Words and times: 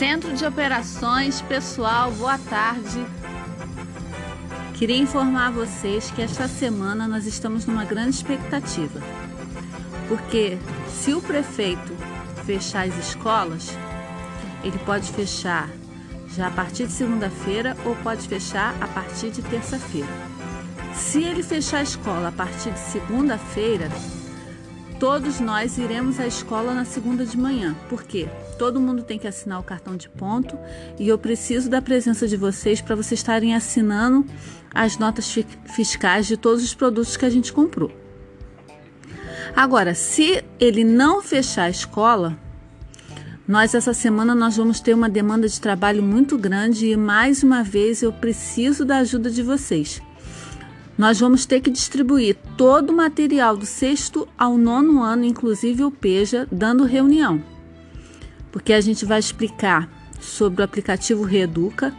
Centro 0.00 0.34
de 0.34 0.46
Operações, 0.46 1.42
pessoal, 1.42 2.10
boa 2.12 2.38
tarde. 2.38 3.04
Queria 4.72 4.96
informar 4.96 5.52
vocês 5.52 6.10
que 6.10 6.22
esta 6.22 6.48
semana 6.48 7.06
nós 7.06 7.26
estamos 7.26 7.66
numa 7.66 7.84
grande 7.84 8.16
expectativa. 8.16 8.98
Porque 10.08 10.56
se 10.88 11.12
o 11.12 11.20
prefeito 11.20 11.94
fechar 12.46 12.88
as 12.88 12.96
escolas, 12.96 13.76
ele 14.64 14.78
pode 14.86 15.12
fechar 15.12 15.68
já 16.34 16.46
a 16.46 16.50
partir 16.50 16.86
de 16.86 16.92
segunda-feira 16.92 17.76
ou 17.84 17.94
pode 17.96 18.26
fechar 18.26 18.74
a 18.80 18.88
partir 18.88 19.30
de 19.30 19.42
terça-feira. 19.42 20.08
Se 20.94 21.22
ele 21.22 21.42
fechar 21.42 21.80
a 21.80 21.82
escola 21.82 22.28
a 22.28 22.32
partir 22.32 22.70
de 22.70 22.80
segunda-feira, 22.80 23.90
todos 25.00 25.40
nós 25.40 25.78
iremos 25.78 26.20
à 26.20 26.26
escola 26.26 26.74
na 26.74 26.84
segunda 26.84 27.24
de 27.24 27.36
manhã. 27.36 27.74
Por 27.88 28.02
quê? 28.04 28.28
Todo 28.58 28.78
mundo 28.78 29.02
tem 29.02 29.18
que 29.18 29.26
assinar 29.26 29.58
o 29.58 29.62
cartão 29.62 29.96
de 29.96 30.10
ponto 30.10 30.58
e 30.98 31.08
eu 31.08 31.16
preciso 31.16 31.70
da 31.70 31.80
presença 31.80 32.28
de 32.28 32.36
vocês 32.36 32.82
para 32.82 32.94
vocês 32.94 33.18
estarem 33.18 33.54
assinando 33.54 34.26
as 34.74 34.98
notas 34.98 35.34
fiscais 35.64 36.26
de 36.26 36.36
todos 36.36 36.62
os 36.62 36.74
produtos 36.74 37.16
que 37.16 37.24
a 37.24 37.30
gente 37.30 37.50
comprou. 37.50 37.90
Agora, 39.56 39.94
se 39.94 40.44
ele 40.60 40.84
não 40.84 41.22
fechar 41.22 41.64
a 41.64 41.70
escola, 41.70 42.38
nós 43.48 43.74
essa 43.74 43.94
semana 43.94 44.34
nós 44.34 44.58
vamos 44.58 44.80
ter 44.80 44.92
uma 44.92 45.08
demanda 45.08 45.48
de 45.48 45.58
trabalho 45.58 46.02
muito 46.02 46.36
grande 46.36 46.88
e 46.88 46.96
mais 46.96 47.42
uma 47.42 47.64
vez 47.64 48.02
eu 48.02 48.12
preciso 48.12 48.84
da 48.84 48.98
ajuda 48.98 49.30
de 49.30 49.42
vocês. 49.42 50.02
Nós 51.00 51.18
vamos 51.18 51.46
ter 51.46 51.62
que 51.62 51.70
distribuir 51.70 52.36
todo 52.58 52.90
o 52.90 52.94
material 52.94 53.56
do 53.56 53.64
sexto 53.64 54.28
ao 54.36 54.58
nono 54.58 55.02
ano, 55.02 55.24
inclusive 55.24 55.82
o 55.82 55.90
PEJA, 55.90 56.46
dando 56.52 56.84
reunião. 56.84 57.42
Porque 58.52 58.70
a 58.74 58.82
gente 58.82 59.06
vai 59.06 59.18
explicar 59.18 59.88
sobre 60.20 60.60
o 60.60 60.64
aplicativo 60.64 61.22
Reeduca. 61.22 61.94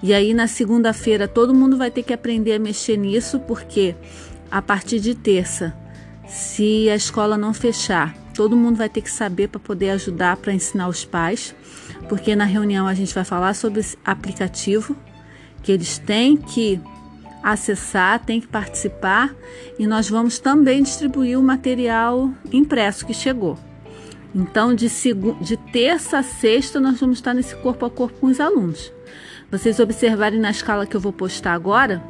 E 0.00 0.14
aí 0.14 0.32
na 0.32 0.46
segunda-feira 0.46 1.26
todo 1.26 1.52
mundo 1.52 1.76
vai 1.76 1.90
ter 1.90 2.04
que 2.04 2.12
aprender 2.12 2.52
a 2.52 2.60
mexer 2.60 2.96
nisso, 2.96 3.40
porque 3.40 3.96
a 4.48 4.62
partir 4.62 5.00
de 5.00 5.16
terça, 5.16 5.76
se 6.28 6.88
a 6.88 6.94
escola 6.94 7.36
não 7.36 7.52
fechar, 7.52 8.16
todo 8.34 8.56
mundo 8.56 8.76
vai 8.76 8.88
ter 8.88 9.00
que 9.00 9.10
saber 9.10 9.48
para 9.48 9.58
poder 9.58 9.90
ajudar 9.90 10.36
para 10.36 10.54
ensinar 10.54 10.86
os 10.86 11.04
pais, 11.04 11.52
porque 12.08 12.36
na 12.36 12.44
reunião 12.44 12.86
a 12.86 12.94
gente 12.94 13.12
vai 13.12 13.24
falar 13.24 13.54
sobre 13.54 13.80
esse 13.80 13.98
aplicativo 14.04 14.96
que 15.60 15.72
eles 15.72 15.98
têm 15.98 16.36
que 16.36 16.80
acessar, 17.44 18.24
tem 18.24 18.40
que 18.40 18.46
participar 18.46 19.34
e 19.78 19.86
nós 19.86 20.08
vamos 20.08 20.38
também 20.38 20.82
distribuir 20.82 21.38
o 21.38 21.42
material 21.42 22.30
impresso 22.50 23.04
que 23.04 23.12
chegou. 23.12 23.58
Então, 24.34 24.74
de, 24.74 24.88
de 25.40 25.56
terça 25.70 26.18
a 26.18 26.22
sexta, 26.22 26.80
nós 26.80 26.98
vamos 26.98 27.18
estar 27.18 27.34
nesse 27.34 27.54
corpo 27.56 27.84
a 27.84 27.90
corpo 27.90 28.18
com 28.18 28.26
os 28.28 28.40
alunos. 28.40 28.90
Vocês 29.50 29.78
observarem 29.78 30.40
na 30.40 30.50
escala 30.50 30.86
que 30.86 30.96
eu 30.96 31.00
vou 31.00 31.12
postar 31.12 31.52
agora, 31.52 32.02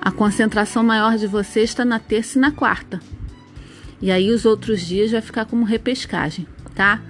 a 0.00 0.10
concentração 0.10 0.82
maior 0.82 1.18
de 1.18 1.26
vocês 1.26 1.70
está 1.70 1.84
na 1.84 1.98
terça 1.98 2.38
e 2.38 2.40
na 2.40 2.50
quarta. 2.50 3.00
E 4.00 4.10
aí 4.10 4.30
os 4.30 4.46
outros 4.46 4.80
dias 4.80 5.10
vai 5.10 5.20
ficar 5.20 5.44
como 5.44 5.64
repescagem, 5.64 6.46
tá? 6.74 7.00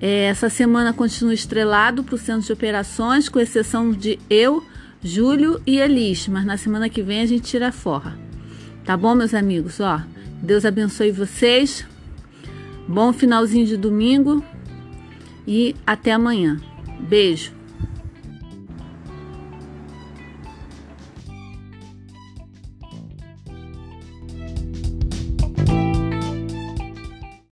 É, 0.00 0.26
essa 0.26 0.48
semana 0.48 0.92
continua 0.92 1.34
estrelado 1.34 2.04
para 2.04 2.14
o 2.14 2.18
centro 2.18 2.46
de 2.46 2.52
operações, 2.52 3.28
com 3.28 3.40
exceção 3.40 3.90
de 3.90 4.18
eu, 4.30 4.62
Júlio 5.02 5.60
e 5.66 5.78
Elis, 5.78 6.26
mas 6.28 6.44
na 6.44 6.56
semana 6.56 6.88
que 6.88 7.02
vem 7.02 7.20
a 7.20 7.26
gente 7.26 7.44
tira 7.44 7.68
a 7.68 7.72
forra. 7.72 8.18
Tá 8.84 8.96
bom, 8.96 9.14
meus 9.14 9.34
amigos? 9.34 9.80
Ó, 9.80 10.00
Deus 10.42 10.64
abençoe 10.64 11.10
vocês. 11.10 11.86
Bom 12.88 13.12
finalzinho 13.12 13.66
de 13.66 13.76
domingo 13.76 14.44
e 15.46 15.74
até 15.86 16.12
amanhã. 16.12 16.60
Beijo. 17.00 17.56